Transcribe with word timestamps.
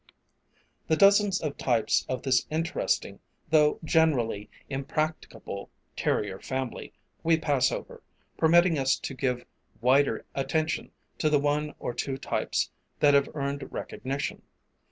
]The 0.87 0.95
dozens 0.95 1.39
of 1.41 1.59
types 1.59 2.07
of 2.09 2.23
this 2.23 2.47
interesting, 2.49 3.19
though 3.51 3.77
generally 3.83 4.49
impracticable 4.67 5.69
terrier 5.95 6.39
family 6.39 6.91
we 7.21 7.37
pass 7.37 7.71
over, 7.71 8.01
permitting 8.35 8.79
us 8.79 8.97
to 8.97 9.13
give 9.13 9.45
wider 9.79 10.25
attention 10.33 10.89
to 11.19 11.29
the 11.29 11.37
one 11.39 11.75
or 11.77 11.93
two 11.93 12.17
types 12.17 12.71
that 12.99 13.13
have 13.13 13.29
earned 13.35 13.71
recognition. 13.71 14.41